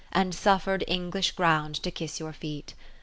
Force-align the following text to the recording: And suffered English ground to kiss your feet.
And 0.11 0.33
suffered 0.33 0.83
English 0.87 1.33
ground 1.33 1.75
to 1.83 1.91
kiss 1.91 2.19
your 2.19 2.33
feet. 2.33 2.73